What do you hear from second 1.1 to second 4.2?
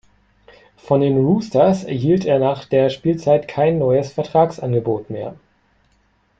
Roosters erhielt er nach der Spielzeit kein neues